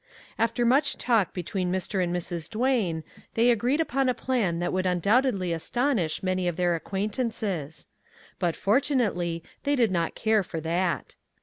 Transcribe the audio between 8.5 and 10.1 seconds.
fortunately, they did